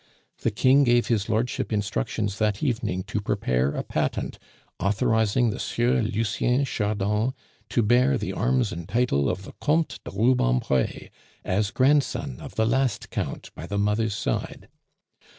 The 0.39 0.49
King 0.49 0.83
gave 0.83 1.09
his 1.09 1.29
lordship 1.29 1.71
instructions 1.71 2.39
that 2.39 2.63
evening 2.63 3.03
to 3.03 3.21
prepare 3.21 3.69
a 3.75 3.83
patent 3.83 4.39
authorizing 4.79 5.51
the 5.51 5.59
Sieur 5.59 6.01
Lucien 6.01 6.65
Chardon 6.65 7.35
to 7.69 7.83
bear 7.83 8.17
the 8.17 8.33
arms 8.33 8.71
and 8.71 8.89
title 8.89 9.29
of 9.29 9.43
the 9.43 9.53
Comtes 9.61 9.99
de 10.03 10.09
Rubempre, 10.09 11.09
as 11.45 11.69
grandson 11.69 12.39
of 12.39 12.55
the 12.55 12.65
last 12.65 13.11
Count 13.11 13.51
by 13.53 13.67
the 13.67 13.77
mother's 13.77 14.15
side. 14.15 14.69